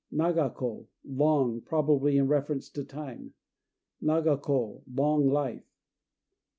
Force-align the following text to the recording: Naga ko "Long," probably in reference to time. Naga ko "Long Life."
Naga 0.09 0.49
ko 0.49 0.87
"Long," 1.05 1.61
probably 1.61 2.17
in 2.17 2.27
reference 2.27 2.69
to 2.71 2.83
time. 2.83 3.35
Naga 4.01 4.35
ko 4.35 4.81
"Long 4.91 5.29
Life." 5.29 5.77